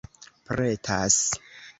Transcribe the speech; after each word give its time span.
pretas 0.49 1.15